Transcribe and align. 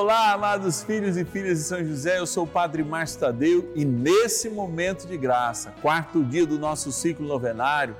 Olá, 0.00 0.32
amados 0.32 0.80
filhos 0.84 1.16
e 1.16 1.24
filhas 1.24 1.58
de 1.58 1.64
São 1.64 1.84
José, 1.84 2.20
eu 2.20 2.26
sou 2.26 2.44
o 2.44 2.46
Padre 2.46 2.84
Márcio 2.84 3.18
Tadeu 3.18 3.72
e 3.74 3.84
nesse 3.84 4.48
momento 4.48 5.08
de 5.08 5.18
graça, 5.18 5.74
quarto 5.82 6.22
dia 6.22 6.46
do 6.46 6.56
nosso 6.56 6.92
ciclo 6.92 7.26
novenário, 7.26 7.96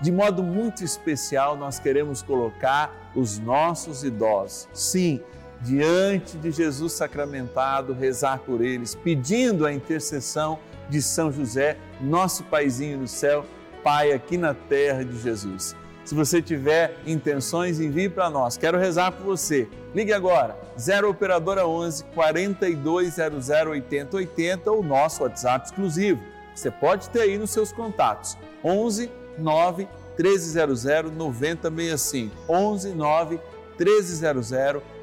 de 0.00 0.10
modo 0.10 0.42
muito 0.42 0.82
especial 0.82 1.54
nós 1.54 1.78
queremos 1.78 2.22
colocar 2.22 3.12
os 3.14 3.38
nossos 3.38 4.04
idosos. 4.04 4.66
Sim, 4.72 5.20
diante 5.60 6.38
de 6.38 6.50
Jesus 6.50 6.94
sacramentado, 6.94 7.92
rezar 7.92 8.38
por 8.38 8.64
eles, 8.64 8.94
pedindo 8.94 9.66
a 9.66 9.72
intercessão 9.72 10.58
de 10.88 11.02
São 11.02 11.30
José, 11.30 11.76
nosso 12.00 12.42
paizinho 12.44 12.96
no 13.00 13.06
céu, 13.06 13.44
Pai 13.82 14.12
aqui 14.12 14.38
na 14.38 14.54
terra 14.54 15.04
de 15.04 15.20
Jesus. 15.20 15.76
Se 16.04 16.14
você 16.14 16.42
tiver 16.42 16.98
intenções, 17.06 17.80
envie 17.80 18.10
para 18.10 18.28
nós. 18.28 18.58
Quero 18.58 18.78
rezar 18.78 19.12
por 19.12 19.24
você. 19.24 19.66
Ligue 19.94 20.12
agora, 20.12 20.54
0 20.78 21.08
Operadora 21.10 21.66
11 21.66 22.04
4200 22.14 23.48
8080 23.48 24.70
ou 24.70 24.82
nosso 24.82 25.22
WhatsApp 25.22 25.64
exclusivo. 25.66 26.20
Você 26.54 26.70
pode 26.70 27.08
ter 27.08 27.22
aí 27.22 27.38
nos 27.38 27.48
seus 27.50 27.72
contatos. 27.72 28.36
11 28.62 29.10
9 29.38 29.88
1300 30.18 30.84
9065. 31.12 32.36
11 32.48 32.94
9 32.94 33.40
1300 33.78 34.50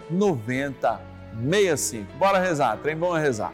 9065. 0.09 2.13
Bora 2.17 2.39
rezar, 2.39 2.77
trem 2.77 2.95
bom 2.95 3.17
é 3.17 3.21
rezar. 3.21 3.53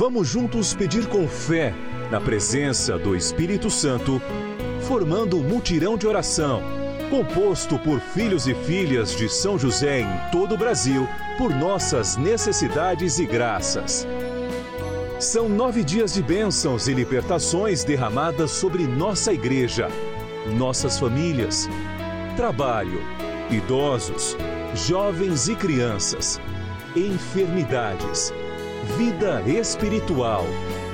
Vamos 0.00 0.28
juntos 0.28 0.74
pedir 0.74 1.08
com 1.08 1.26
fé, 1.26 1.74
na 2.10 2.20
presença 2.20 2.96
do 2.96 3.16
Espírito 3.16 3.68
Santo, 3.68 4.22
formando 4.82 5.36
um 5.36 5.42
mutirão 5.42 5.98
de 5.98 6.06
oração, 6.06 6.62
composto 7.10 7.78
por 7.78 7.98
filhos 7.98 8.46
e 8.46 8.54
filhas 8.54 9.16
de 9.16 9.28
São 9.28 9.58
José 9.58 10.00
em 10.00 10.30
todo 10.30 10.54
o 10.54 10.56
Brasil, 10.58 11.08
por 11.36 11.50
nossas 11.50 12.16
necessidades 12.16 13.18
e 13.18 13.26
graças. 13.26 14.06
São 15.20 15.48
nove 15.48 15.82
dias 15.82 16.14
de 16.14 16.22
bênçãos 16.22 16.86
e 16.86 16.94
libertações 16.94 17.82
derramadas 17.82 18.52
sobre 18.52 18.86
nossa 18.86 19.32
igreja, 19.32 19.88
nossas 20.56 20.96
famílias, 20.96 21.68
trabalho, 22.36 23.00
idosos, 23.50 24.36
jovens 24.76 25.48
e 25.48 25.56
crianças, 25.56 26.40
enfermidades, 26.94 28.32
vida 28.96 29.42
espiritual, 29.42 30.46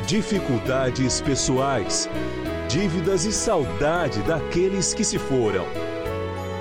dificuldades 0.07 1.21
pessoais, 1.21 2.09
dívidas 2.67 3.27
e 3.27 3.33
saudade 3.33 4.23
daqueles 4.23 4.95
que 4.95 5.05
se 5.05 5.19
foram. 5.19 5.67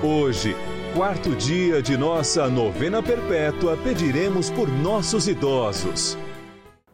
Hoje, 0.02 0.54
quarto 0.94 1.34
dia 1.34 1.80
de 1.80 1.96
nossa 1.96 2.46
novena 2.46 3.02
perpétua, 3.02 3.74
pediremos 3.74 4.50
por 4.50 4.68
nossos 4.68 5.26
idosos. 5.26 6.18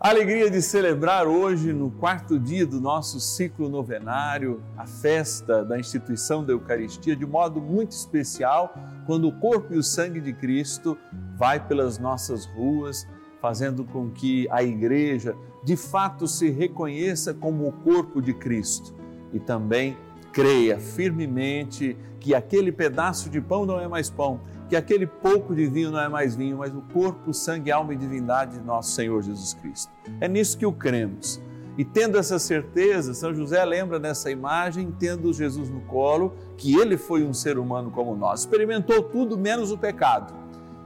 Alegria 0.02 0.50
de 0.50 0.62
celebrar 0.62 1.26
hoje, 1.26 1.74
no 1.74 1.90
quarto 1.90 2.38
dia 2.38 2.64
do 2.64 2.80
nosso 2.80 3.20
ciclo 3.20 3.68
novenário, 3.68 4.62
a 4.74 4.86
festa 4.86 5.62
da 5.62 5.78
instituição 5.78 6.42
da 6.42 6.54
Eucaristia, 6.54 7.14
de 7.14 7.26
modo 7.26 7.60
muito 7.60 7.90
especial, 7.90 8.74
quando 9.04 9.28
o 9.28 9.32
corpo 9.38 9.74
e 9.74 9.76
o 9.76 9.82
sangue 9.82 10.18
de 10.18 10.32
Cristo 10.32 10.96
vai 11.36 11.60
pelas 11.60 11.98
nossas 11.98 12.46
ruas, 12.46 13.06
fazendo 13.42 13.84
com 13.84 14.08
que 14.08 14.48
a 14.50 14.62
igreja 14.62 15.36
de 15.62 15.76
fato 15.76 16.26
se 16.26 16.48
reconheça 16.48 17.34
como 17.34 17.68
o 17.68 17.72
corpo 17.72 18.22
de 18.22 18.32
Cristo. 18.32 18.94
E 19.34 19.38
também 19.38 19.98
creia 20.32 20.78
firmemente 20.78 21.94
que 22.18 22.34
aquele 22.34 22.72
pedaço 22.72 23.28
de 23.28 23.38
pão 23.38 23.66
não 23.66 23.78
é 23.78 23.86
mais 23.86 24.08
pão, 24.08 24.40
que 24.70 24.76
aquele 24.76 25.04
pouco 25.04 25.52
de 25.52 25.66
vinho 25.66 25.90
não 25.90 26.00
é 26.00 26.08
mais 26.08 26.36
vinho, 26.36 26.58
mas 26.58 26.72
o 26.72 26.80
corpo, 26.92 27.34
sangue, 27.34 27.72
alma 27.72 27.92
e 27.92 27.96
divindade 27.96 28.56
de 28.56 28.64
nosso 28.64 28.92
Senhor 28.92 29.20
Jesus 29.20 29.52
Cristo. 29.52 29.92
É 30.20 30.28
nisso 30.28 30.56
que 30.56 30.64
o 30.64 30.72
cremos. 30.72 31.42
E 31.76 31.84
tendo 31.84 32.16
essa 32.16 32.38
certeza, 32.38 33.12
São 33.12 33.34
José 33.34 33.64
lembra 33.64 33.98
nessa 33.98 34.30
imagem, 34.30 34.94
tendo 34.96 35.32
Jesus 35.32 35.68
no 35.68 35.80
colo, 35.80 36.36
que 36.56 36.78
ele 36.78 36.96
foi 36.96 37.24
um 37.24 37.34
ser 37.34 37.58
humano 37.58 37.90
como 37.90 38.14
nós, 38.14 38.40
experimentou 38.40 39.02
tudo 39.02 39.36
menos 39.36 39.72
o 39.72 39.78
pecado. 39.78 40.32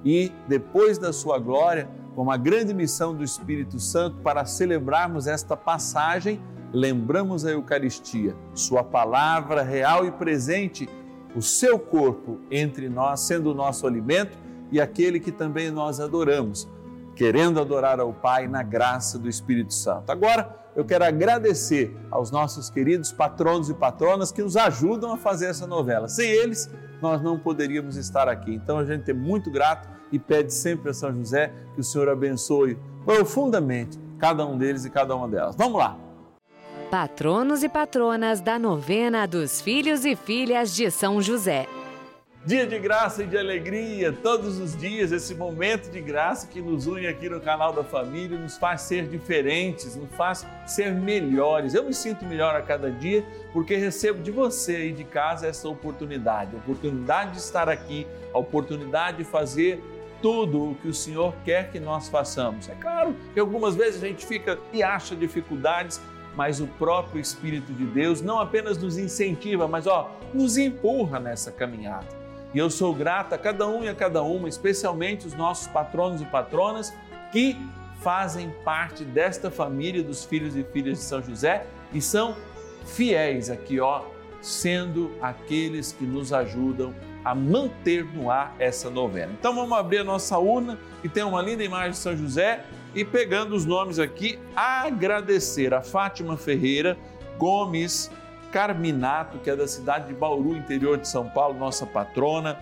E 0.02 0.32
depois 0.48 0.96
da 0.96 1.12
sua 1.12 1.38
glória, 1.38 1.86
com 2.14 2.30
a 2.30 2.38
grande 2.38 2.72
missão 2.72 3.14
do 3.14 3.22
Espírito 3.22 3.78
Santo 3.78 4.16
para 4.22 4.46
celebrarmos 4.46 5.26
esta 5.26 5.54
passagem, 5.54 6.40
lembramos 6.72 7.44
a 7.44 7.50
Eucaristia, 7.50 8.34
Sua 8.54 8.82
palavra 8.82 9.62
real 9.62 10.06
e 10.06 10.10
presente, 10.10 10.88
o 11.34 11.42
seu 11.42 11.78
corpo 11.78 12.38
entre 12.50 12.88
nós, 12.88 13.20
sendo 13.20 13.50
o 13.50 13.54
nosso 13.54 13.86
alimento 13.86 14.38
e 14.70 14.80
aquele 14.80 15.20
que 15.20 15.32
também 15.32 15.70
nós 15.70 16.00
adoramos, 16.00 16.68
querendo 17.14 17.60
adorar 17.60 18.00
ao 18.00 18.12
Pai 18.12 18.48
na 18.48 18.62
graça 18.62 19.18
do 19.18 19.28
Espírito 19.28 19.72
Santo. 19.72 20.10
Agora, 20.10 20.64
eu 20.74 20.84
quero 20.84 21.04
agradecer 21.04 21.96
aos 22.10 22.30
nossos 22.30 22.68
queridos 22.68 23.12
patronos 23.12 23.70
e 23.70 23.74
patronas 23.74 24.32
que 24.32 24.42
nos 24.42 24.56
ajudam 24.56 25.12
a 25.12 25.16
fazer 25.16 25.46
essa 25.46 25.66
novela. 25.66 26.08
Sem 26.08 26.28
eles, 26.28 26.68
nós 27.00 27.22
não 27.22 27.38
poderíamos 27.38 27.96
estar 27.96 28.28
aqui. 28.28 28.54
Então, 28.54 28.78
a 28.78 28.84
gente 28.84 29.10
é 29.10 29.14
muito 29.14 29.50
grato 29.50 29.88
e 30.10 30.18
pede 30.18 30.52
sempre 30.52 30.90
a 30.90 30.94
São 30.94 31.14
José 31.14 31.52
que 31.74 31.80
o 31.80 31.84
Senhor 31.84 32.08
abençoe 32.08 32.76
profundamente 33.04 33.98
cada 34.18 34.44
um 34.44 34.58
deles 34.58 34.84
e 34.84 34.90
cada 34.90 35.14
uma 35.14 35.28
delas. 35.28 35.54
Vamos 35.56 35.78
lá! 35.78 36.13
Patronos 36.94 37.64
e 37.64 37.68
patronas 37.68 38.40
da 38.40 38.56
novena 38.56 39.26
dos 39.26 39.60
filhos 39.60 40.04
e 40.04 40.14
filhas 40.14 40.72
de 40.72 40.92
São 40.92 41.20
José. 41.20 41.66
Dia 42.46 42.68
de 42.68 42.78
graça 42.78 43.24
e 43.24 43.26
de 43.26 43.36
alegria, 43.36 44.12
todos 44.12 44.60
os 44.60 44.76
dias, 44.76 45.10
esse 45.10 45.34
momento 45.34 45.90
de 45.90 46.00
graça 46.00 46.46
que 46.46 46.62
nos 46.62 46.86
une 46.86 47.08
aqui 47.08 47.28
no 47.28 47.40
canal 47.40 47.72
da 47.72 47.82
família, 47.82 48.38
nos 48.38 48.56
faz 48.56 48.82
ser 48.82 49.08
diferentes, 49.08 49.96
nos 49.96 50.08
faz 50.14 50.46
ser 50.68 50.92
melhores. 50.92 51.74
Eu 51.74 51.82
me 51.82 51.92
sinto 51.92 52.24
melhor 52.24 52.54
a 52.54 52.62
cada 52.62 52.92
dia 52.92 53.24
porque 53.52 53.74
recebo 53.74 54.22
de 54.22 54.30
você 54.30 54.76
aí 54.76 54.92
de 54.92 55.02
casa 55.02 55.48
essa 55.48 55.68
oportunidade, 55.68 56.54
a 56.54 56.58
oportunidade 56.60 57.32
de 57.32 57.38
estar 57.38 57.68
aqui, 57.68 58.06
a 58.32 58.38
oportunidade 58.38 59.16
de 59.16 59.24
fazer 59.24 59.82
tudo 60.22 60.70
o 60.70 60.74
que 60.76 60.88
o 60.88 60.94
Senhor 60.94 61.34
quer 61.44 61.70
que 61.70 61.78
nós 61.78 62.08
façamos. 62.08 62.66
É 62.68 62.74
claro 62.76 63.14
que 63.34 63.40
algumas 63.40 63.74
vezes 63.74 64.02
a 64.02 64.06
gente 64.06 64.24
fica 64.24 64.58
e 64.72 64.82
acha 64.82 65.14
dificuldades, 65.14 66.00
mas 66.36 66.60
o 66.60 66.66
próprio 66.66 67.20
Espírito 67.20 67.72
de 67.72 67.84
Deus 67.84 68.20
não 68.20 68.38
apenas 68.38 68.78
nos 68.78 68.98
incentiva, 68.98 69.68
mas 69.68 69.86
ó, 69.86 70.10
nos 70.32 70.56
empurra 70.56 71.20
nessa 71.20 71.52
caminhada. 71.52 72.06
E 72.52 72.58
eu 72.58 72.70
sou 72.70 72.94
grata 72.94 73.34
a 73.34 73.38
cada 73.38 73.66
um 73.66 73.82
e 73.84 73.88
a 73.88 73.94
cada 73.94 74.22
uma, 74.22 74.48
especialmente 74.48 75.26
os 75.26 75.34
nossos 75.34 75.66
patronos 75.66 76.20
e 76.20 76.24
patronas 76.24 76.94
que 77.32 77.56
fazem 78.00 78.50
parte 78.64 79.04
desta 79.04 79.50
família 79.50 80.02
dos 80.02 80.24
filhos 80.24 80.54
e 80.54 80.62
filhas 80.62 80.98
de 80.98 81.04
São 81.04 81.22
José 81.22 81.66
e 81.92 82.00
são 82.00 82.36
fiéis 82.84 83.50
aqui, 83.50 83.80
ó, 83.80 84.02
sendo 84.40 85.10
aqueles 85.22 85.90
que 85.90 86.04
nos 86.04 86.32
ajudam 86.32 86.94
a 87.24 87.34
manter 87.34 88.04
no 88.04 88.30
ar 88.30 88.54
essa 88.58 88.90
novena. 88.90 89.32
Então 89.32 89.54
vamos 89.54 89.76
abrir 89.76 89.98
a 89.98 90.04
nossa 90.04 90.38
urna 90.38 90.78
que 91.00 91.08
tem 91.08 91.24
uma 91.24 91.40
linda 91.40 91.64
imagem 91.64 91.92
de 91.92 91.96
São 91.96 92.16
José 92.16 92.64
e 92.94 93.04
pegando 93.04 93.54
os 93.54 93.66
nomes 93.66 93.98
aqui, 93.98 94.38
agradecer 94.54 95.74
a 95.74 95.82
Fátima 95.82 96.36
Ferreira 96.36 96.96
Gomes 97.36 98.10
Carminato, 98.52 99.38
que 99.38 99.50
é 99.50 99.56
da 99.56 99.66
cidade 99.66 100.08
de 100.08 100.14
Bauru, 100.14 100.56
interior 100.56 100.96
de 100.96 101.08
São 101.08 101.28
Paulo, 101.28 101.58
nossa 101.58 101.84
patrona. 101.84 102.56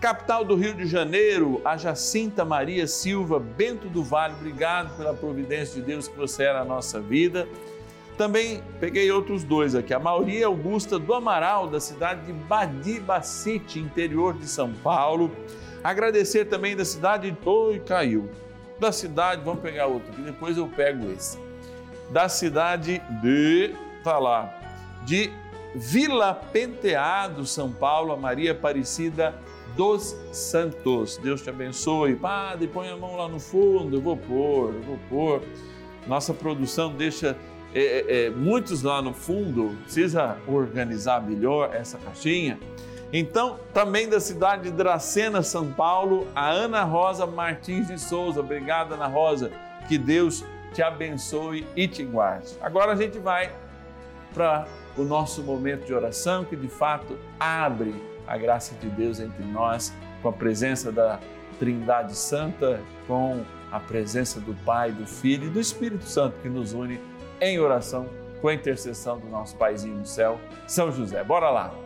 Capital 0.00 0.44
do 0.44 0.54
Rio 0.54 0.74
de 0.74 0.86
Janeiro, 0.86 1.60
a 1.64 1.76
Jacinta 1.76 2.44
Maria 2.44 2.86
Silva 2.86 3.38
Bento 3.38 3.88
do 3.88 4.02
Vale, 4.02 4.34
obrigado 4.34 4.96
pela 4.96 5.12
providência 5.12 5.74
de 5.80 5.86
Deus 5.86 6.08
que 6.08 6.16
você 6.16 6.44
é 6.44 6.52
na 6.54 6.64
nossa 6.64 7.00
vida. 7.00 7.46
Também 8.16 8.62
peguei 8.80 9.10
outros 9.10 9.44
dois 9.44 9.74
aqui. 9.74 9.92
A 9.92 9.98
Maria 9.98 10.46
Augusta 10.46 10.98
do 10.98 11.12
Amaral, 11.12 11.68
da 11.68 11.80
cidade 11.80 12.24
de 12.24 12.32
Badibacite, 12.32 13.78
interior 13.78 14.32
de 14.32 14.46
São 14.46 14.72
Paulo. 14.72 15.30
Agradecer 15.84 16.46
também 16.46 16.74
da 16.74 16.84
cidade 16.84 17.30
de 17.30 17.36
Oi, 17.46 17.78
caiu. 17.80 18.30
Da 18.78 18.92
cidade, 18.92 19.42
vamos 19.44 19.62
pegar 19.62 19.86
outro 19.86 20.12
aqui, 20.12 20.22
depois 20.22 20.56
eu 20.56 20.68
pego 20.68 21.10
esse. 21.10 21.38
Da 22.10 22.28
cidade 22.28 23.02
de, 23.22 23.74
tá 24.04 24.18
lá, 24.18 24.54
de 25.04 25.30
Vila 25.74 26.34
Penteado, 26.34 27.44
São 27.46 27.70
Paulo, 27.72 28.12
a 28.12 28.16
Maria 28.16 28.52
Aparecida 28.52 29.34
dos 29.76 30.16
Santos. 30.32 31.16
Deus 31.18 31.42
te 31.42 31.50
abençoe. 31.50 32.16
Padre, 32.16 32.66
põe 32.66 32.88
a 32.88 32.96
mão 32.96 33.16
lá 33.16 33.28
no 33.28 33.38
fundo, 33.40 33.96
eu 33.96 34.00
vou 34.00 34.16
pôr, 34.16 34.74
eu 34.74 34.82
vou 34.82 34.98
pôr. 35.08 35.42
Nossa 36.06 36.32
produção 36.32 36.92
deixa 36.92 37.36
é, 37.74 37.80
é, 37.80 38.26
é, 38.26 38.30
muitos 38.30 38.82
lá 38.82 39.02
no 39.02 39.12
fundo, 39.12 39.76
precisa 39.82 40.38
organizar 40.46 41.22
melhor 41.22 41.74
essa 41.74 41.98
caixinha. 41.98 42.58
Então, 43.12 43.58
também 43.72 44.08
da 44.08 44.18
cidade 44.18 44.64
de 44.64 44.70
Dracena, 44.70 45.42
São 45.42 45.72
Paulo, 45.72 46.26
a 46.34 46.48
Ana 46.48 46.82
Rosa 46.82 47.26
Martins 47.26 47.86
de 47.88 47.98
Souza. 47.98 48.40
Obrigada, 48.40 48.94
Ana 48.94 49.06
Rosa. 49.06 49.50
Que 49.88 49.96
Deus 49.96 50.44
te 50.72 50.82
abençoe 50.82 51.66
e 51.76 51.86
te 51.86 52.04
guarde. 52.04 52.56
Agora 52.60 52.92
a 52.92 52.96
gente 52.96 53.18
vai 53.18 53.52
para 54.34 54.66
o 54.96 55.02
nosso 55.02 55.42
momento 55.42 55.86
de 55.86 55.94
oração, 55.94 56.44
que 56.44 56.56
de 56.56 56.68
fato 56.68 57.18
abre 57.38 57.94
a 58.26 58.36
graça 58.36 58.74
de 58.74 58.88
Deus 58.88 59.20
entre 59.20 59.44
nós, 59.44 59.94
com 60.20 60.28
a 60.28 60.32
presença 60.32 60.90
da 60.90 61.20
Trindade 61.58 62.14
Santa, 62.14 62.80
com 63.06 63.42
a 63.70 63.80
presença 63.80 64.40
do 64.40 64.54
Pai, 64.64 64.92
do 64.92 65.06
Filho 65.06 65.46
e 65.46 65.50
do 65.50 65.60
Espírito 65.60 66.04
Santo 66.04 66.36
que 66.42 66.48
nos 66.48 66.72
une 66.72 67.00
em 67.40 67.58
oração 67.58 68.08
com 68.40 68.48
a 68.48 68.54
intercessão 68.54 69.18
do 69.18 69.28
nosso 69.28 69.56
Paizinho 69.56 69.96
no 69.96 70.06
céu, 70.06 70.38
São 70.66 70.92
José. 70.92 71.22
Bora 71.24 71.50
lá! 71.50 71.85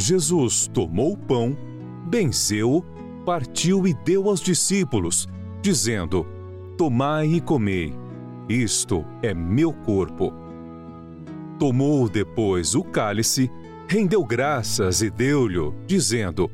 Jesus 0.00 0.70
tomou 0.72 1.14
o 1.14 1.18
pão, 1.18 1.58
benzeu-o, 2.06 2.82
partiu 3.26 3.84
e 3.84 3.92
deu 3.92 4.28
aos 4.28 4.40
discípulos, 4.40 5.26
dizendo: 5.60 6.24
Tomai 6.76 7.26
e 7.26 7.40
comei, 7.40 7.92
isto 8.48 9.04
é 9.20 9.34
meu 9.34 9.72
corpo. 9.72 10.32
Tomou 11.58 12.08
depois 12.08 12.76
o 12.76 12.84
cálice, 12.84 13.50
rendeu 13.88 14.24
graças 14.24 15.02
e 15.02 15.10
deu-lhe, 15.10 15.74
dizendo: 15.84 16.48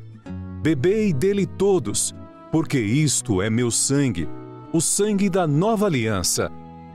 Bebei 0.63 1.13
dele 1.13 1.45
todos, 1.45 2.15
porque 2.51 2.79
isto 2.79 3.43
é 3.43 3.49
meu 3.49 3.69
sangue, 3.69 4.27
o 4.73 4.81
sangue 4.81 5.29
da 5.29 5.45
nova 5.45 5.85
aliança, 5.85 6.51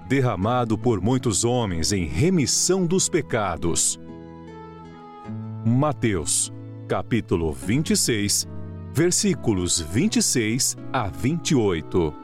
derramado 0.08 0.76
por 0.76 1.00
muitos 1.00 1.44
homens 1.44 1.92
em 1.92 2.06
remissão 2.06 2.84
dos 2.84 3.08
pecados. 3.08 4.00
Mateus, 5.62 6.50
capítulo 6.88 7.52
26, 7.52 8.48
versículos 8.94 9.78
26 9.78 10.74
a 10.90 11.08
28. 11.08 12.14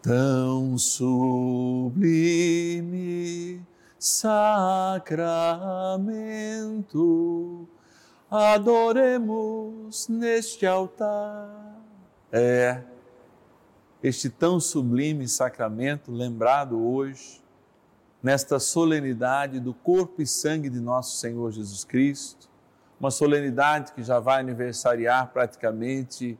Tão 0.00 0.78
sublime 0.78 2.00
sacramento, 3.98 4.88
adoremos 8.30 10.08
neste 10.08 10.64
altar. 10.64 11.76
É, 12.32 12.80
este 14.02 14.30
tão 14.30 14.58
sublime 14.58 15.28
sacramento 15.28 16.10
lembrado 16.10 16.82
hoje 16.82 17.39
nesta 18.22 18.58
solenidade 18.58 19.60
do 19.60 19.72
corpo 19.72 20.20
e 20.20 20.26
sangue 20.26 20.68
de 20.68 20.80
nosso 20.80 21.16
Senhor 21.18 21.50
Jesus 21.52 21.84
Cristo, 21.84 22.48
uma 22.98 23.10
solenidade 23.10 23.92
que 23.92 24.02
já 24.02 24.20
vai 24.20 24.40
aniversariar 24.40 25.30
praticamente 25.32 26.38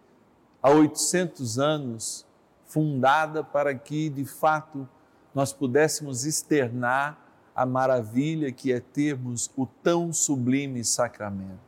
há 0.63 0.71
800 0.71 1.59
anos, 1.59 2.27
fundada 2.67 3.43
para 3.43 3.75
que, 3.75 4.11
de 4.11 4.25
fato, 4.25 4.87
nós 5.35 5.53
pudéssemos 5.53 6.25
externar 6.25 7.19
a 7.55 7.65
maravilha 7.65 8.53
que 8.53 8.73
é 8.73 8.79
termos 8.79 9.51
o 9.57 9.67
tão 9.67 10.13
sublime 10.13 10.85
sacramento. 10.85 11.59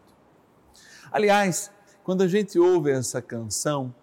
Aliás, 1.11 1.71
quando 2.05 2.23
a 2.23 2.29
gente 2.29 2.59
ouve 2.59 2.91
essa 2.91 3.23
canção, 3.23 3.95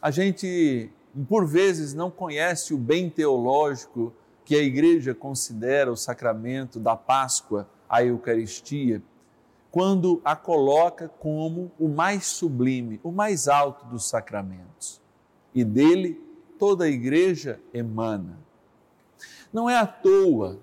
a 0.00 0.10
gente, 0.10 0.90
por 1.28 1.46
vezes, 1.46 1.94
não 1.94 2.10
conhece 2.10 2.74
o 2.74 2.78
bem 2.78 3.08
teológico 3.08 4.12
que 4.44 4.54
a 4.54 4.62
igreja 4.62 5.14
considera 5.14 5.90
o 5.90 5.96
sacramento 5.96 6.78
da 6.78 6.96
Páscoa, 6.96 7.68
a 7.88 8.04
Eucaristia, 8.04 9.02
quando 9.70 10.20
a 10.24 10.36
coloca 10.36 11.08
como 11.18 11.72
o 11.78 11.88
mais 11.88 12.26
sublime, 12.26 13.00
o 13.02 13.10
mais 13.10 13.48
alto 13.48 13.86
dos 13.86 14.08
sacramentos. 14.08 15.00
E 15.54 15.64
dele 15.64 16.20
toda 16.58 16.84
a 16.84 16.88
igreja 16.88 17.58
emana. 17.72 18.38
Não 19.52 19.68
é 19.68 19.76
à 19.76 19.86
toa 19.86 20.58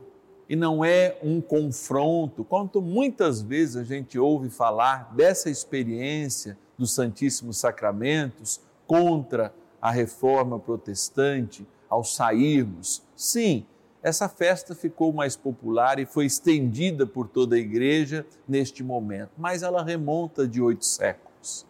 e 0.48 0.56
não 0.56 0.84
é 0.84 1.18
um 1.24 1.40
confronto, 1.40 2.44
quanto 2.44 2.82
muitas 2.82 3.42
vezes 3.42 3.78
a 3.78 3.84
gente 3.84 4.20
ouve 4.20 4.50
falar 4.50 5.14
dessa 5.16 5.50
experiência 5.50 6.58
dos 6.78 6.94
Santíssimos 6.94 7.58
Sacramentos 7.58 8.60
contra 8.86 9.54
a 9.82 9.92
reforma 9.92 10.60
protestante 10.60 11.66
ao 11.90 12.04
sairmos. 12.04 13.02
Sim, 13.16 13.66
essa 14.04 14.28
festa 14.28 14.74
ficou 14.74 15.14
mais 15.14 15.36
popular 15.36 16.00
e 16.00 16.06
foi 16.06 16.26
estendida 16.26 17.06
por 17.06 17.28
toda 17.28 17.56
a 17.56 17.60
igreja 17.60 18.26
neste 18.48 18.84
momento, 18.84 19.32
mas 19.38 19.62
ela 19.62 19.84
remonta 19.84 20.48
de 20.48 20.62
oito 20.62 20.86
séculos. 20.86 21.66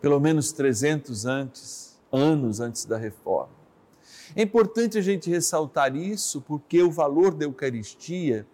Pelo 0.00 0.20
menos 0.20 0.52
300 0.52 1.24
antes, 1.24 2.00
anos 2.10 2.60
antes 2.60 2.84
da 2.84 2.96
reforma. 2.96 3.54
É 4.34 4.42
importante 4.42 4.98
a 4.98 5.00
gente 5.00 5.30
ressaltar 5.30 5.94
isso 5.94 6.40
porque 6.40 6.82
o 6.82 6.90
valor 6.90 7.34
da 7.34 7.44
Eucaristia 7.44 8.46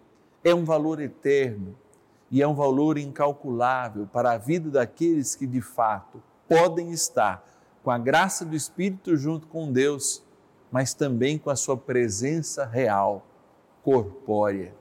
é 0.43 0.53
um 0.53 0.63
valor 0.63 1.01
eterno 1.01 1.75
e 2.29 2.41
é 2.41 2.47
um 2.47 2.53
valor 2.53 2.97
incalculável 2.97 4.07
para 4.07 4.31
a 4.31 4.37
vida 4.37 4.69
daqueles 4.69 5.35
que 5.35 5.47
de 5.47 5.61
fato 5.61 6.21
podem 6.47 6.91
estar 6.91 7.45
com 7.83 7.89
a 7.89 7.97
graça 7.97 8.45
do 8.45 8.55
Espírito 8.55 9.17
junto 9.17 9.47
com 9.47 9.71
Deus, 9.71 10.23
mas 10.71 10.93
também 10.93 11.37
com 11.37 11.49
a 11.49 11.55
sua 11.55 11.77
presença 11.77 12.65
real, 12.65 13.25
corpórea. 13.83 14.73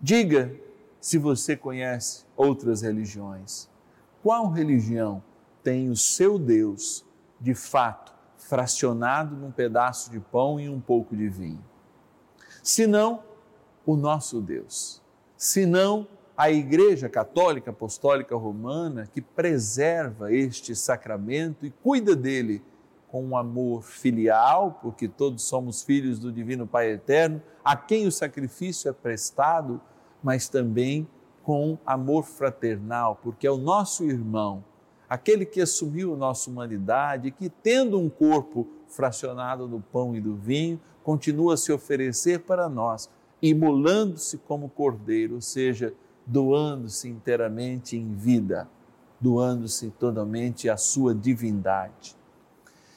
Diga 0.00 0.54
se 1.00 1.16
você 1.18 1.56
conhece 1.56 2.24
outras 2.36 2.82
religiões. 2.82 3.68
Qual 4.22 4.50
religião 4.50 5.22
tem 5.62 5.88
o 5.88 5.96
seu 5.96 6.38
Deus 6.38 7.04
de 7.40 7.54
fato 7.54 8.14
fracionado 8.44 9.34
num 9.34 9.50
pedaço 9.50 10.10
de 10.10 10.20
pão 10.20 10.60
e 10.60 10.68
um 10.68 10.80
pouco 10.80 11.16
de 11.16 11.28
vinho. 11.28 11.64
Senão, 12.62 13.22
o 13.86 13.96
nosso 13.96 14.40
Deus. 14.40 15.02
Senão, 15.36 16.06
a 16.36 16.50
Igreja 16.50 17.08
Católica 17.08 17.70
Apostólica 17.70 18.36
Romana, 18.36 19.06
que 19.06 19.20
preserva 19.20 20.32
este 20.32 20.74
sacramento 20.74 21.64
e 21.64 21.70
cuida 21.70 22.14
dele 22.14 22.62
com 23.14 23.22
um 23.22 23.36
amor 23.36 23.84
filial, 23.84 24.80
porque 24.82 25.06
todos 25.06 25.44
somos 25.44 25.84
filhos 25.84 26.18
do 26.18 26.32
Divino 26.32 26.66
Pai 26.66 26.90
Eterno, 26.90 27.40
a 27.64 27.76
quem 27.76 28.08
o 28.08 28.10
sacrifício 28.10 28.88
é 28.88 28.92
prestado, 28.92 29.80
mas 30.20 30.48
também 30.48 31.06
com 31.44 31.78
amor 31.86 32.24
fraternal, 32.24 33.20
porque 33.22 33.46
é 33.46 33.50
o 33.52 33.56
nosso 33.56 34.02
irmão 34.02 34.64
aquele 35.08 35.46
que 35.46 35.60
assumiu 35.60 36.16
nossa 36.16 36.50
humanidade, 36.50 37.30
que 37.30 37.48
tendo 37.48 38.00
um 38.00 38.10
corpo 38.10 38.66
fracionado 38.88 39.68
do 39.68 39.78
pão 39.78 40.16
e 40.16 40.20
do 40.20 40.34
vinho, 40.34 40.80
continua 41.04 41.54
a 41.54 41.56
se 41.56 41.70
oferecer 41.70 42.40
para 42.40 42.68
nós, 42.68 43.08
imolando-se 43.40 44.38
como 44.38 44.68
cordeiro, 44.68 45.36
ou 45.36 45.40
seja, 45.40 45.94
doando-se 46.26 47.08
inteiramente 47.08 47.96
em 47.96 48.12
vida, 48.12 48.68
doando-se 49.20 49.92
totalmente 49.92 50.68
a 50.68 50.76
sua 50.76 51.14
divindade. 51.14 52.16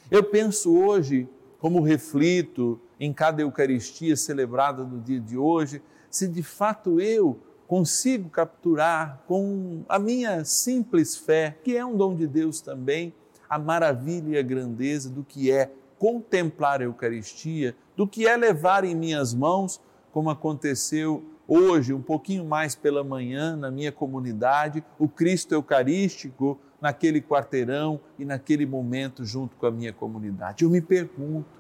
Eu 0.09 0.23
penso 0.23 0.73
hoje, 0.73 1.27
como 1.59 1.81
reflito 1.81 2.79
em 2.97 3.11
cada 3.11 3.41
Eucaristia 3.41 4.15
celebrada 4.15 4.81
no 4.83 5.01
dia 5.01 5.19
de 5.19 5.37
hoje, 5.37 5.81
se 6.09 6.29
de 6.29 6.41
fato 6.41 7.01
eu 7.01 7.37
consigo 7.67 8.29
capturar 8.29 9.21
com 9.27 9.83
a 9.89 9.99
minha 9.99 10.45
simples 10.45 11.17
fé, 11.17 11.57
que 11.61 11.75
é 11.75 11.85
um 11.85 11.97
dom 11.97 12.15
de 12.15 12.25
Deus 12.25 12.61
também, 12.61 13.13
a 13.49 13.59
maravilha 13.59 14.35
e 14.35 14.37
a 14.37 14.41
grandeza 14.41 15.09
do 15.09 15.25
que 15.25 15.51
é 15.51 15.69
contemplar 15.99 16.79
a 16.79 16.85
Eucaristia, 16.85 17.75
do 17.97 18.07
que 18.07 18.25
é 18.25 18.37
levar 18.37 18.85
em 18.85 18.95
minhas 18.95 19.33
mãos, 19.33 19.81
como 20.13 20.29
aconteceu 20.29 21.21
hoje, 21.45 21.93
um 21.93 22.01
pouquinho 22.01 22.45
mais 22.45 22.75
pela 22.75 23.03
manhã, 23.03 23.57
na 23.57 23.69
minha 23.69 23.91
comunidade, 23.91 24.81
o 24.97 25.09
Cristo 25.09 25.53
Eucarístico 25.53 26.57
naquele 26.79 27.21
quarteirão 27.21 27.99
e 28.17 28.25
naquele 28.25 28.65
momento 28.65 29.25
junto 29.25 29.55
com 29.55 29.65
a 29.65 29.71
minha 29.71 29.91
comunidade. 29.91 30.63
Eu 30.63 30.69
me 30.69 30.81
pergunto 30.81 31.57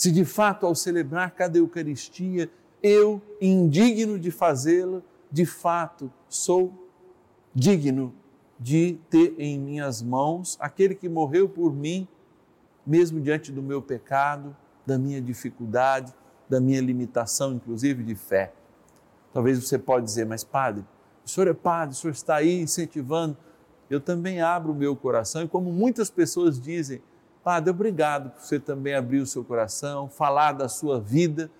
se 0.00 0.10
de 0.10 0.24
fato, 0.24 0.64
ao 0.64 0.74
celebrar 0.74 1.32
cada 1.32 1.58
Eucaristia, 1.58 2.50
eu, 2.82 3.20
indigno 3.38 4.18
de 4.18 4.30
fazê-lo, 4.30 5.04
de 5.30 5.44
fato 5.44 6.10
sou 6.26 6.88
digno 7.54 8.14
de 8.58 8.98
ter 9.10 9.34
em 9.38 9.58
minhas 9.58 10.00
mãos 10.00 10.56
aquele 10.58 10.94
que 10.94 11.06
morreu 11.06 11.46
por 11.50 11.74
mim, 11.74 12.08
mesmo 12.86 13.20
diante 13.20 13.52
do 13.52 13.62
meu 13.62 13.82
pecado, 13.82 14.56
da 14.86 14.98
minha 14.98 15.20
dificuldade, 15.20 16.14
da 16.48 16.58
minha 16.60 16.80
limitação, 16.80 17.52
inclusive 17.52 18.02
de 18.02 18.14
fé. 18.14 18.54
Talvez 19.34 19.62
você 19.62 19.78
pode 19.78 20.06
dizer, 20.06 20.24
mas 20.24 20.42
padre, 20.42 20.82
o 21.30 21.34
senhor 21.34 21.48
é 21.48 21.54
padre, 21.54 21.94
o 21.94 21.98
senhor 21.98 22.12
está 22.12 22.36
aí 22.36 22.60
incentivando. 22.60 23.36
Eu 23.88 24.00
também 24.00 24.40
abro 24.40 24.72
o 24.72 24.74
meu 24.74 24.94
coração 24.94 25.42
e 25.42 25.48
como 25.48 25.72
muitas 25.72 26.10
pessoas 26.10 26.60
dizem, 26.60 27.02
padre, 27.42 27.70
obrigado 27.70 28.30
por 28.30 28.42
você 28.42 28.58
também 28.58 28.94
abrir 28.94 29.18
o 29.18 29.26
seu 29.26 29.44
coração, 29.44 30.08
falar 30.08 30.52
da 30.52 30.68
sua 30.68 31.00
vida 31.00 31.50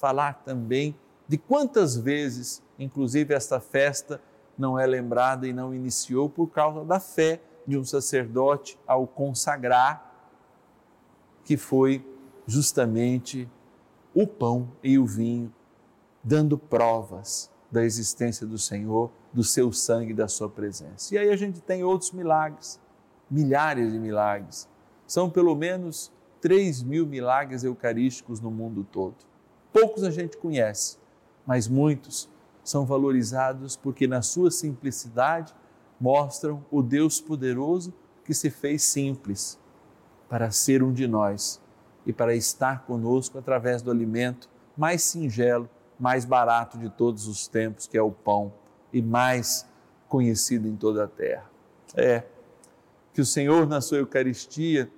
falar 0.00 0.42
também 0.44 0.96
de 1.28 1.36
quantas 1.36 1.94
vezes, 1.94 2.62
inclusive, 2.78 3.34
esta 3.34 3.60
festa 3.60 4.20
não 4.56 4.78
é 4.78 4.86
lembrada 4.86 5.46
e 5.46 5.52
não 5.52 5.74
iniciou 5.74 6.28
por 6.28 6.48
causa 6.48 6.84
da 6.84 6.98
fé 6.98 7.40
de 7.66 7.76
um 7.76 7.84
sacerdote 7.84 8.78
ao 8.86 9.06
consagrar, 9.06 10.10
que 11.44 11.56
foi 11.56 12.04
justamente 12.46 13.48
o 14.14 14.26
pão 14.26 14.72
e 14.82 14.98
o 14.98 15.06
vinho, 15.06 15.52
dando 16.24 16.58
provas 16.58 17.49
da 17.70 17.84
existência 17.84 18.46
do 18.46 18.58
Senhor, 18.58 19.10
do 19.32 19.44
seu 19.44 19.72
sangue 19.72 20.12
da 20.12 20.26
sua 20.26 20.48
presença. 20.48 21.14
E 21.14 21.18
aí 21.18 21.30
a 21.30 21.36
gente 21.36 21.60
tem 21.60 21.84
outros 21.84 22.12
milagres, 22.12 22.80
milhares 23.30 23.92
de 23.92 23.98
milagres. 23.98 24.68
São 25.06 25.30
pelo 25.30 25.54
menos 25.54 26.12
3 26.40 26.82
mil 26.82 27.06
milagres 27.06 27.62
eucarísticos 27.62 28.40
no 28.40 28.50
mundo 28.50 28.84
todo. 28.90 29.16
Poucos 29.72 30.02
a 30.02 30.10
gente 30.10 30.36
conhece, 30.36 30.98
mas 31.46 31.68
muitos 31.68 32.28
são 32.64 32.84
valorizados 32.84 33.76
porque, 33.76 34.06
na 34.06 34.22
sua 34.22 34.50
simplicidade, 34.50 35.54
mostram 36.00 36.64
o 36.70 36.82
Deus 36.82 37.20
poderoso 37.20 37.92
que 38.24 38.34
se 38.34 38.50
fez 38.50 38.82
simples 38.82 39.58
para 40.28 40.50
ser 40.50 40.82
um 40.82 40.92
de 40.92 41.06
nós 41.06 41.60
e 42.06 42.12
para 42.12 42.34
estar 42.34 42.84
conosco 42.86 43.38
através 43.38 43.82
do 43.82 43.90
alimento 43.90 44.48
mais 44.76 45.02
singelo, 45.02 45.68
mais 46.00 46.24
barato 46.24 46.78
de 46.78 46.88
todos 46.88 47.28
os 47.28 47.46
tempos, 47.46 47.86
que 47.86 47.96
é 47.96 48.02
o 48.02 48.10
pão, 48.10 48.52
e 48.92 49.02
mais 49.02 49.66
conhecido 50.08 50.66
em 50.66 50.74
toda 50.74 51.04
a 51.04 51.06
terra. 51.06 51.48
É 51.94 52.24
que 53.12 53.20
o 53.20 53.26
Senhor, 53.26 53.66
na 53.66 53.80
sua 53.80 53.98
Eucaristia, 53.98 54.90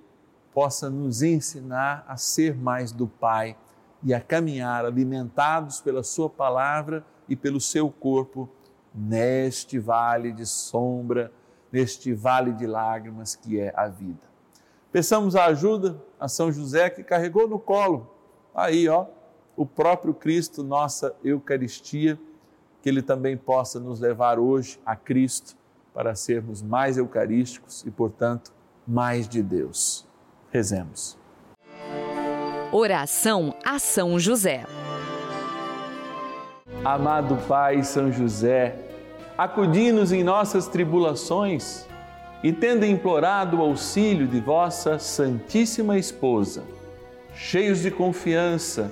possa 0.53 0.89
nos 0.89 1.21
ensinar 1.21 2.05
a 2.07 2.15
ser 2.15 2.55
mais 2.55 2.91
do 2.91 3.07
Pai 3.07 3.57
e 4.03 4.13
a 4.13 4.21
caminhar 4.21 4.85
alimentados 4.85 5.81
pela 5.81 6.03
Sua 6.03 6.29
palavra 6.29 7.05
e 7.27 7.35
pelo 7.35 7.59
seu 7.59 7.89
corpo 7.89 8.49
neste 8.93 9.79
vale 9.79 10.31
de 10.31 10.45
sombra, 10.45 11.31
neste 11.71 12.13
vale 12.13 12.53
de 12.53 12.67
lágrimas 12.67 13.35
que 13.35 13.59
é 13.59 13.73
a 13.75 13.87
vida. 13.87 14.21
Peçamos 14.91 15.35
a 15.35 15.45
ajuda 15.45 15.99
a 16.19 16.27
São 16.27 16.51
José 16.51 16.89
que 16.89 17.03
carregou 17.03 17.47
no 17.47 17.57
colo, 17.57 18.13
aí 18.53 18.87
ó, 18.87 19.07
o 19.55 19.65
próprio 19.65 20.13
Cristo, 20.13 20.63
nossa 20.63 21.15
Eucaristia, 21.23 22.19
que 22.81 22.89
Ele 22.89 23.01
também 23.01 23.37
possa 23.37 23.79
nos 23.79 23.99
levar 23.99 24.39
hoje 24.39 24.79
a 24.85 24.95
Cristo 24.95 25.55
para 25.93 26.15
sermos 26.15 26.61
mais 26.61 26.97
eucarísticos 26.97 27.85
e, 27.85 27.91
portanto, 27.91 28.51
mais 28.87 29.27
de 29.27 29.41
Deus. 29.41 30.05
Rezemos. 30.51 31.17
Oração 32.71 33.55
a 33.63 33.77
São 33.77 34.19
José. 34.19 34.65
Amado 36.83 37.37
Pai 37.47 37.83
São 37.83 38.11
José, 38.11 38.75
acudi-nos 39.37 40.11
em 40.11 40.23
nossas 40.23 40.67
tribulações 40.67 41.87
e, 42.43 42.51
tendo 42.51 42.85
implorado 42.85 43.57
o 43.57 43.61
auxílio 43.61 44.27
de 44.27 44.41
vossa 44.41 44.99
Santíssima 44.99 45.97
Esposa, 45.97 46.63
cheios 47.33 47.79
de 47.79 47.89
confiança, 47.89 48.91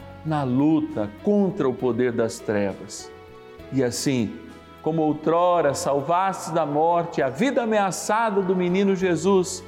na 0.25 0.43
luta 0.43 1.09
contra 1.23 1.67
o 1.67 1.73
poder 1.73 2.11
das 2.11 2.39
trevas. 2.39 3.11
E 3.73 3.83
assim, 3.83 4.33
como 4.81 5.01
outrora 5.01 5.73
salvaste 5.73 6.51
da 6.51 6.65
morte 6.65 7.21
a 7.21 7.29
vida 7.29 7.63
ameaçada 7.63 8.41
do 8.41 8.55
menino 8.55 8.95
Jesus, 8.95 9.63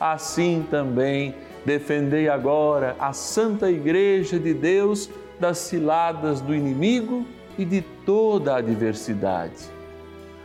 assim 0.00 0.66
também 0.70 1.34
defendei 1.64 2.28
agora 2.28 2.96
a 2.98 3.12
Santa 3.12 3.70
Igreja 3.70 4.38
de 4.38 4.52
Deus 4.52 5.08
das 5.38 5.58
ciladas 5.58 6.40
do 6.40 6.54
inimigo 6.54 7.26
e 7.58 7.64
de 7.64 7.82
toda 8.04 8.54
a 8.54 8.58
adversidade. 8.58 9.70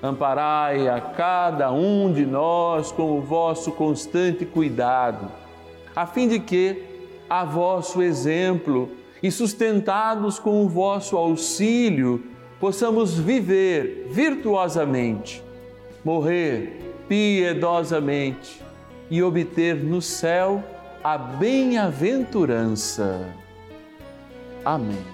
Amparai 0.02 0.88
a 0.88 1.02
cada 1.02 1.72
um 1.72 2.12
de 2.12 2.26
nós 2.26 2.92
com 2.92 3.18
o 3.18 3.22
vosso 3.22 3.72
constante 3.72 4.46
cuidado, 4.46 5.32
a 5.96 6.06
fim 6.06 6.28
de 6.28 6.40
que, 6.40 6.84
a 7.30 7.44
vosso 7.44 8.02
exemplo 8.02 8.90
e 9.22 9.30
sustentados 9.32 10.40
com 10.40 10.64
o 10.64 10.70
vosso 10.70 11.18
auxílio, 11.18 12.24
possamos 12.60 13.18
viver 13.18 14.08
virtuosamente, 14.10 15.44
morrer 16.04 16.80
piedosamente 17.08 18.62
e 19.10 19.24
obter 19.24 19.76
no 19.76 20.02
céu 20.02 20.62
a 21.04 21.18
bem-aventurança. 21.18 23.26
Amém. 24.66 25.06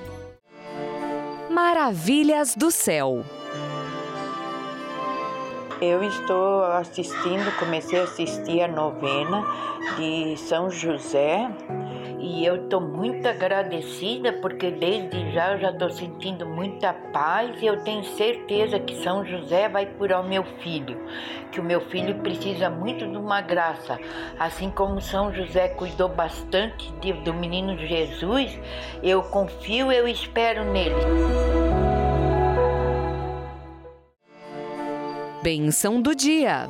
Maravilhas 1.50 2.55
do 2.55 2.72
céu. 2.72 3.24
Eu 5.79 6.03
estou 6.03 6.63
assistindo, 6.63 7.55
comecei 7.60 8.00
a 8.00 8.03
assistir 8.03 8.62
a 8.62 8.67
novena 8.67 9.45
de 9.98 10.36
São 10.38 10.72
José 10.72 11.48
e 12.24 12.46
eu 12.46 12.56
estou 12.56 12.80
muito 12.80 13.27
agradecida 13.27 14.32
porque 14.32 14.72
desde 14.72 15.34
já 15.34 15.51
eu 15.51 15.60
já 15.60 15.72
estou 15.72 15.89
sentindo 15.89 16.46
muita 16.46 16.94
paz 16.94 17.62
e 17.62 17.65
eu 17.65 17.84
tenho 17.84 18.01
certeza 18.06 18.80
que 18.80 18.96
São 19.03 19.25
José 19.25 19.68
vai 19.68 19.86
curar 19.86 20.22
o 20.22 20.27
meu 20.27 20.46
filho, 20.62 20.98
que 21.51 21.60
o 21.60 21.63
meu 21.63 21.82
filho 21.82 22.15
precisa 22.20 22.70
muito 22.70 23.06
de 23.06 23.18
uma 23.18 23.42
graça, 23.42 24.00
assim 24.39 24.70
como 24.70 25.01
São 25.01 25.34
José 25.34 25.68
cuidou 25.68 26.08
bastante 26.08 26.94
de, 27.01 27.12
do 27.12 27.34
menino 27.34 27.77
Jesus, 27.77 28.58
eu 29.03 29.22
confio, 29.24 29.92
eu 29.92 30.08
espero 30.08 30.63
nele. 30.63 30.96
Benção 35.44 36.01
do 36.01 36.15
dia. 36.15 36.70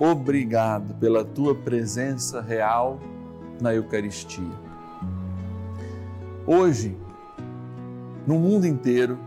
obrigado 0.00 0.94
pela 0.94 1.22
tua 1.22 1.54
presença 1.54 2.40
real 2.40 2.98
na 3.60 3.74
Eucaristia. 3.74 4.50
Hoje, 6.46 6.96
no 8.26 8.38
mundo 8.38 8.66
inteiro, 8.66 9.18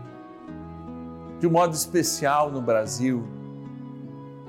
de 1.38 1.46
um 1.46 1.52
modo 1.52 1.72
especial 1.74 2.50
no 2.50 2.60
Brasil, 2.60 3.22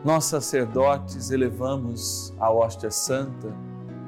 nós 0.04 0.26
sacerdotes 0.26 1.30
elevamos 1.30 2.34
a 2.40 2.52
hóstia 2.52 2.90
santa 2.90 3.54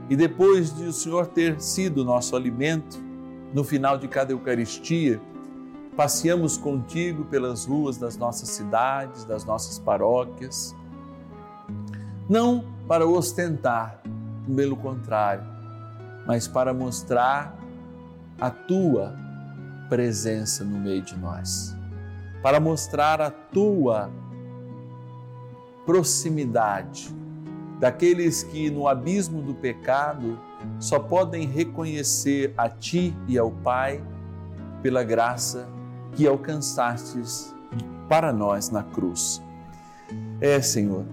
e 0.09 0.15
depois 0.15 0.75
de 0.75 0.85
o 0.85 0.93
Senhor 0.93 1.27
ter 1.27 1.61
sido 1.61 2.03
nosso 2.03 2.35
alimento, 2.35 2.97
no 3.53 3.63
final 3.63 3.95
de 3.95 4.07
cada 4.07 4.31
Eucaristia, 4.31 5.21
passeamos 5.95 6.57
contigo 6.57 7.25
pelas 7.25 7.65
ruas 7.65 7.97
das 7.97 8.17
nossas 8.17 8.49
cidades, 8.49 9.23
das 9.23 9.45
nossas 9.45 9.77
paróquias, 9.77 10.75
não 12.29 12.65
para 12.87 13.05
ostentar, 13.05 14.01
pelo 14.55 14.77
contrário, 14.77 15.43
mas 16.25 16.47
para 16.47 16.73
mostrar 16.73 17.57
a 18.39 18.49
tua 18.49 19.15
presença 19.89 20.63
no 20.63 20.77
meio 20.79 21.01
de 21.01 21.17
nós, 21.17 21.75
para 22.41 22.59
mostrar 22.59 23.21
a 23.21 23.31
tua 23.31 24.09
proximidade 25.85 27.15
daqueles 27.79 28.43
que 28.43 28.69
no 28.69 28.87
abismo 28.87 29.41
do 29.41 29.53
pecado 29.53 30.39
só 30.79 30.99
podem 30.99 31.47
reconhecer 31.47 32.53
a 32.57 32.67
ti 32.67 33.15
e 33.27 33.37
ao 33.37 33.51
Pai 33.51 34.03
pela 34.81 35.03
graça 35.03 35.67
que 36.13 36.27
alcançastes 36.27 37.55
para 38.09 38.33
nós 38.33 38.69
na 38.69 38.83
cruz. 38.83 39.41
É, 40.41 40.61
Senhor, 40.61 41.05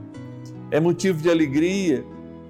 é 0.71 0.81
motivo 0.81 1.21
de 1.21 1.31
alegria, 1.31 2.05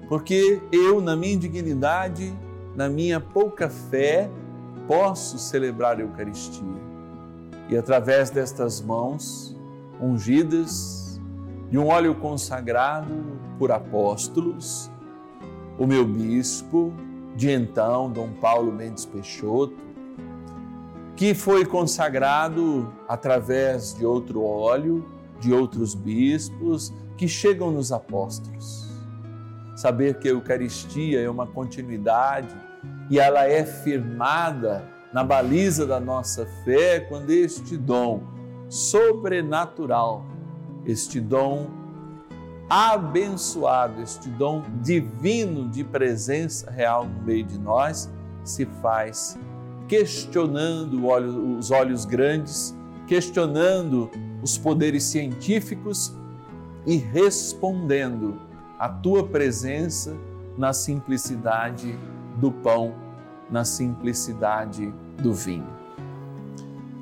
porque 0.07 0.61
eu, 0.71 1.01
na 1.01 1.15
minha 1.15 1.33
indignidade, 1.33 2.33
na 2.75 2.89
minha 2.89 3.19
pouca 3.19 3.69
fé, 3.69 4.29
posso 4.87 5.37
celebrar 5.37 5.97
a 5.97 6.01
Eucaristia. 6.01 6.63
E 7.69 7.77
através 7.77 8.29
destas 8.29 8.81
mãos 8.81 9.57
ungidas, 9.99 11.19
de 11.69 11.77
um 11.77 11.87
óleo 11.87 12.15
consagrado 12.15 13.39
por 13.57 13.71
apóstolos, 13.71 14.91
o 15.79 15.87
meu 15.87 16.05
bispo, 16.05 16.93
de 17.35 17.51
então, 17.51 18.09
Dom 18.09 18.29
Paulo 18.39 18.71
Mendes 18.71 19.05
Peixoto, 19.05 19.75
que 21.15 21.33
foi 21.33 21.65
consagrado 21.65 22.91
através 23.07 23.93
de 23.93 24.05
outro 24.05 24.43
óleo, 24.43 25.05
de 25.39 25.53
outros 25.53 25.95
bispos, 25.95 26.93
que 27.17 27.27
chegam 27.27 27.71
nos 27.71 27.91
apóstolos. 27.91 28.89
Saber 29.75 30.19
que 30.19 30.27
a 30.27 30.31
Eucaristia 30.31 31.21
é 31.21 31.29
uma 31.29 31.45
continuidade 31.45 32.55
e 33.09 33.19
ela 33.19 33.45
é 33.45 33.65
firmada 33.65 34.83
na 35.13 35.23
baliza 35.23 35.85
da 35.85 35.99
nossa 35.99 36.45
fé 36.63 36.99
quando 36.99 37.29
este 37.29 37.77
dom 37.77 38.23
sobrenatural, 38.69 40.25
este 40.85 41.19
dom 41.19 41.69
abençoado, 42.69 44.01
este 44.01 44.27
dom 44.29 44.63
divino 44.81 45.69
de 45.69 45.83
presença 45.83 46.71
real 46.71 47.05
no 47.05 47.21
meio 47.21 47.45
de 47.45 47.59
nós 47.59 48.11
se 48.43 48.65
faz 48.81 49.37
questionando 49.87 51.07
os 51.57 51.69
olhos 51.69 52.05
grandes, 52.05 52.75
questionando 53.07 54.09
os 54.41 54.57
poderes 54.57 55.03
científicos 55.03 56.15
e 56.85 56.97
respondendo 56.97 58.39
à 58.77 58.89
tua 58.89 59.25
presença 59.25 60.15
na 60.57 60.73
simplicidade 60.73 61.97
do 62.37 62.51
pão, 62.51 62.93
na 63.49 63.65
simplicidade 63.65 64.93
do 65.21 65.33
vinho. 65.33 65.67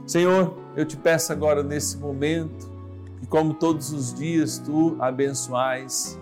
Senhor, 0.06 0.56
eu 0.76 0.86
te 0.86 0.98
peço 0.98 1.32
agora 1.32 1.64
nesse 1.64 1.98
momento 1.98 2.72
que, 3.20 3.28
como 3.28 3.54
todos 3.54 3.92
os 3.92 4.14
dias, 4.14 4.60
tu 4.60 4.96
abençoais 5.00 6.20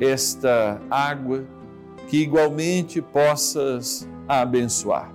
esta 0.00 0.80
água, 0.90 1.44
que 2.08 2.18
igualmente 2.18 3.00
possas 3.00 4.08
abençoar. 4.28 5.10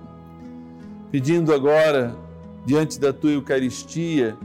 pedindo 1.10 1.54
agora, 1.54 2.14
diante 2.66 3.00
da 3.00 3.12
tua 3.12 3.30
Eucaristia, 3.30 4.36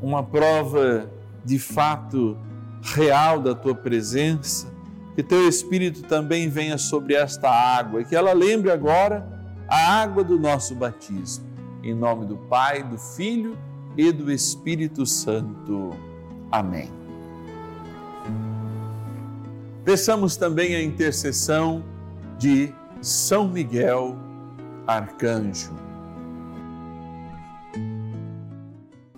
uma 0.00 0.22
prova 0.22 1.10
de 1.44 1.58
fato 1.58 2.36
real 2.82 3.40
da 3.40 3.54
tua 3.54 3.74
presença, 3.74 4.68
que 5.14 5.22
teu 5.22 5.48
Espírito 5.48 6.02
também 6.02 6.48
venha 6.48 6.78
sobre 6.78 7.14
esta 7.14 7.50
água 7.50 8.00
e 8.00 8.04
que 8.04 8.16
ela 8.16 8.32
lembre 8.32 8.70
agora 8.70 9.26
a 9.68 10.00
água 10.00 10.24
do 10.24 10.38
nosso 10.38 10.74
batismo. 10.74 11.44
Em 11.82 11.94
nome 11.94 12.26
do 12.26 12.36
Pai, 12.36 12.82
do 12.82 12.98
Filho 12.98 13.56
e 13.96 14.12
do 14.12 14.30
Espírito 14.30 15.06
Santo. 15.06 15.90
Amém. 16.50 16.90
Peçamos 19.84 20.36
também 20.36 20.74
a 20.74 20.82
intercessão 20.82 21.82
de 22.38 22.72
São 23.00 23.48
Miguel, 23.48 24.16
arcanjo. 24.86 25.74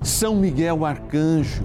São 0.00 0.36
Miguel, 0.36 0.84
arcanjo, 0.84 1.64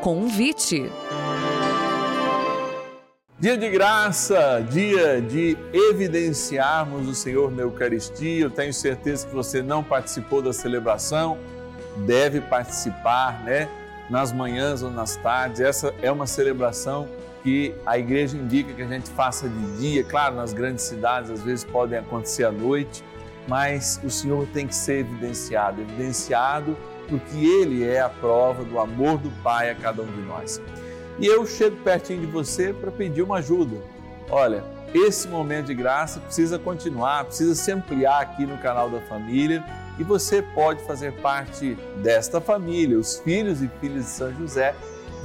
Convite. 0.00 0.90
Dia 3.38 3.56
de 3.56 3.68
graça, 3.68 4.64
dia 4.70 5.20
de 5.20 5.58
evidenciarmos 5.72 7.06
o 7.06 7.14
Senhor 7.14 7.50
na 7.50 7.62
Eucaristia. 7.62 8.44
Eu 8.44 8.50
tenho 8.50 8.72
certeza 8.72 9.26
que 9.26 9.34
você 9.34 9.62
não 9.62 9.84
participou 9.84 10.40
da 10.40 10.54
celebração, 10.54 11.36
deve 12.06 12.40
participar, 12.40 13.44
né? 13.44 13.68
Nas 14.08 14.32
manhãs 14.32 14.82
ou 14.82 14.90
nas 14.90 15.16
tardes. 15.16 15.60
Essa 15.60 15.94
é 16.00 16.10
uma 16.10 16.26
celebração 16.26 17.06
que 17.42 17.74
a 17.84 17.98
igreja 17.98 18.38
indica 18.38 18.72
que 18.72 18.82
a 18.82 18.86
gente 18.86 19.10
faça 19.10 19.48
de 19.48 19.78
dia. 19.78 20.02
Claro, 20.02 20.36
nas 20.36 20.54
grandes 20.54 20.84
cidades 20.84 21.30
às 21.30 21.42
vezes 21.42 21.62
podem 21.64 21.98
acontecer 21.98 22.44
à 22.44 22.52
noite, 22.52 23.04
mas 23.46 24.00
o 24.02 24.08
Senhor 24.08 24.46
tem 24.46 24.66
que 24.66 24.74
ser 24.74 25.00
evidenciado 25.00 25.82
evidenciado 25.82 26.74
porque 27.10 27.36
Ele 27.36 27.84
é 27.84 28.00
a 28.00 28.08
prova 28.08 28.64
do 28.64 28.78
amor 28.78 29.18
do 29.18 29.30
Pai 29.42 29.70
a 29.70 29.74
cada 29.74 30.00
um 30.00 30.06
de 30.06 30.22
nós. 30.22 30.62
E 31.18 31.26
eu 31.26 31.44
chego 31.44 31.76
pertinho 31.82 32.20
de 32.20 32.26
você 32.26 32.72
para 32.72 32.90
pedir 32.90 33.22
uma 33.22 33.38
ajuda. 33.38 33.76
Olha, 34.30 34.64
esse 34.94 35.28
momento 35.28 35.66
de 35.66 35.74
graça 35.74 36.20
precisa 36.20 36.58
continuar, 36.58 37.24
precisa 37.24 37.54
se 37.54 37.70
ampliar 37.70 38.20
aqui 38.22 38.46
no 38.46 38.56
canal 38.58 38.88
da 38.88 39.00
família 39.02 39.62
e 39.98 40.04
você 40.04 40.40
pode 40.40 40.82
fazer 40.84 41.12
parte 41.14 41.76
desta 42.02 42.40
família, 42.40 42.98
os 42.98 43.18
filhos 43.18 43.60
e 43.60 43.68
filhas 43.80 44.04
de 44.04 44.10
São 44.10 44.34
José, 44.34 44.74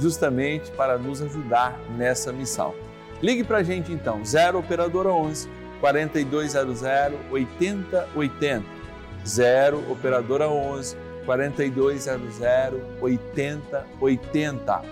justamente 0.00 0.70
para 0.72 0.98
nos 0.98 1.22
ajudar 1.22 1.80
nessa 1.96 2.32
missão. 2.32 2.74
Ligue 3.22 3.42
para 3.42 3.58
a 3.58 3.62
gente 3.62 3.90
então, 3.90 4.22
0 4.24 4.58
Operadora 4.58 5.08
11 5.08 5.48
4200 5.80 6.82
8080. 7.30 8.64
0 9.26 9.90
Operadora 9.90 10.48
11 10.48 10.96
4200 11.26 12.40
8080 13.00 14.82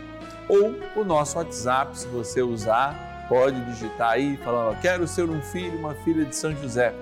ou 0.48 0.74
o 0.96 1.04
nosso 1.04 1.38
WhatsApp, 1.38 1.98
se 1.98 2.06
você 2.08 2.42
usar, 2.42 3.26
pode 3.28 3.58
digitar 3.64 4.10
aí, 4.10 4.36
falando, 4.36 4.78
quero 4.80 5.08
ser 5.08 5.30
um 5.30 5.40
filho, 5.40 5.78
uma 5.78 5.94
filha 5.94 6.24
de 6.24 6.36
São 6.36 6.54
José. 6.54 6.92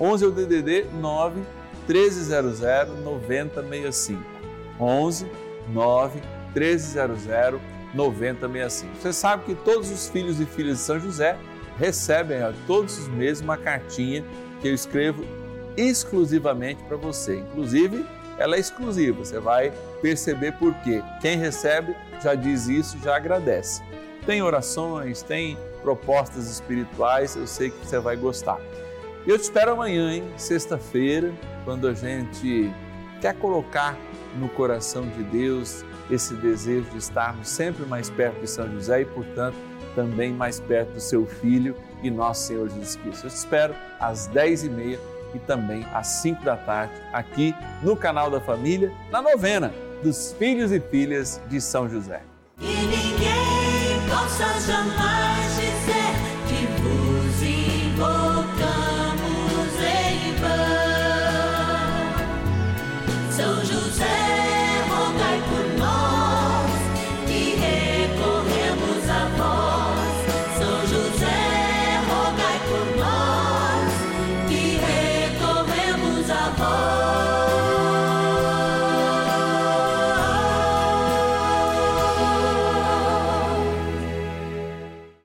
11 0.00 0.24
é 0.24 0.28
o 0.28 0.30
DDD 0.30 0.86
9 0.94 1.42
1300 1.86 2.60
9065. 3.04 4.22
11 4.80 5.26
9 5.68 6.20
1300 6.54 7.60
9065. 7.94 8.96
Você 9.00 9.12
sabe 9.12 9.44
que 9.44 9.54
todos 9.54 9.90
os 9.90 10.08
filhos 10.08 10.40
e 10.40 10.46
filhas 10.46 10.78
de 10.78 10.82
São 10.82 10.98
José 10.98 11.36
recebem 11.78 12.42
ó, 12.42 12.52
todos 12.66 12.98
os 12.98 13.08
meses 13.08 13.42
uma 13.42 13.56
cartinha 13.56 14.24
que 14.60 14.68
eu 14.68 14.74
escrevo 14.74 15.24
exclusivamente 15.76 16.82
para 16.84 16.96
você. 16.96 17.38
Inclusive, 17.38 18.04
ela 18.38 18.56
é 18.56 18.60
exclusiva, 18.60 19.24
você 19.24 19.38
vai 19.38 19.72
perceber 20.02 20.52
por 20.52 20.74
quê. 20.82 21.02
Quem 21.20 21.38
recebe 21.38 21.96
já 22.22 22.34
diz 22.34 22.68
isso, 22.68 22.98
já 23.02 23.16
agradece. 23.16 23.82
Tem 24.24 24.42
orações, 24.42 25.22
tem 25.22 25.56
propostas 25.82 26.50
espirituais, 26.50 27.36
eu 27.36 27.46
sei 27.46 27.70
que 27.70 27.86
você 27.86 27.98
vai 27.98 28.16
gostar. 28.16 28.58
Eu 29.26 29.38
te 29.38 29.42
espero 29.42 29.72
amanhã, 29.72 30.12
hein? 30.12 30.24
Sexta-feira, 30.36 31.32
quando 31.64 31.88
a 31.88 31.94
gente 31.94 32.72
quer 33.20 33.34
colocar 33.34 33.96
no 34.36 34.48
coração 34.48 35.08
de 35.08 35.22
Deus 35.24 35.84
esse 36.10 36.34
desejo 36.34 36.88
de 36.90 36.98
estarmos 36.98 37.48
sempre 37.48 37.84
mais 37.86 38.10
perto 38.10 38.40
de 38.40 38.48
São 38.48 38.70
José 38.70 39.00
e, 39.00 39.04
portanto, 39.04 39.56
também 39.94 40.32
mais 40.32 40.60
perto 40.60 40.92
do 40.92 41.00
seu 41.00 41.26
Filho 41.26 41.74
e 42.02 42.10
nosso 42.10 42.48
Senhor 42.48 42.68
Jesus 42.68 42.96
Cristo. 42.96 43.26
Eu 43.26 43.30
te 43.30 43.36
espero 43.36 43.74
às 43.98 44.28
10h30 44.28 44.98
e 45.15 45.15
também 45.40 45.86
às 45.92 46.06
5 46.06 46.44
da 46.44 46.56
tarde, 46.56 46.94
aqui 47.12 47.54
no 47.82 47.96
canal 47.96 48.30
da 48.30 48.40
Família, 48.40 48.92
na 49.10 49.20
novena 49.20 49.72
dos 50.02 50.34
filhos 50.38 50.72
e 50.72 50.80
filhas 50.80 51.40
de 51.48 51.60
São 51.60 51.88
José. 51.88 52.22
E 52.60 52.64
ninguém 52.64 54.08
possa 54.08 54.60
jamais 54.60 55.25